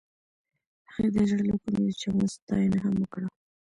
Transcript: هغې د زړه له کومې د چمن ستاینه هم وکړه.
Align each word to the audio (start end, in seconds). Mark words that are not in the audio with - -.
هغې 0.91 1.07
د 1.15 1.17
زړه 1.29 1.43
له 1.49 1.55
کومې 1.61 1.81
د 1.87 1.89
چمن 2.01 2.27
ستاینه 2.35 2.77
هم 2.83 2.95
وکړه. 3.01 3.27